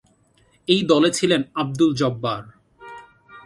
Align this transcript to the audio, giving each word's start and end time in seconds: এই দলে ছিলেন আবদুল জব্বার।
এই 0.67 0.81
দলে 0.83 1.09
ছিলেন 1.11 1.41
আবদুল 1.55 1.91
জব্বার। 1.95 2.41